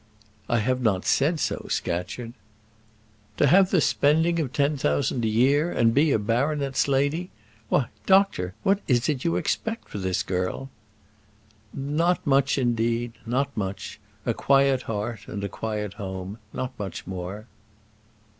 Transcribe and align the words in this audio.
"I 0.49 0.57
have 0.57 0.81
not 0.81 1.05
said 1.05 1.39
so, 1.39 1.67
Scatcherd." 1.69 2.33
"To 3.37 3.45
have 3.45 3.69
the 3.69 3.79
spending 3.79 4.39
of 4.39 4.51
ten 4.51 4.75
thousand 4.75 5.23
a 5.23 5.27
year, 5.27 5.71
and 5.71 5.93
be 5.93 6.11
a 6.11 6.17
baronet's 6.17 6.87
lady! 6.87 7.29
Why, 7.69 7.85
doctor, 8.07 8.55
what 8.63 8.79
is 8.87 9.07
it 9.09 9.23
you 9.23 9.35
expect 9.35 9.89
for 9.89 9.99
this 9.99 10.23
girl?" 10.23 10.71
"Not 11.71 12.25
much, 12.25 12.57
indeed; 12.57 13.13
not 13.27 13.55
much. 13.55 13.99
A 14.25 14.33
quiet 14.33 14.81
heart 14.89 15.27
and 15.27 15.43
a 15.43 15.47
quiet 15.47 15.93
home; 15.93 16.39
not 16.51 16.71
much 16.79 17.05
more." 17.05 17.45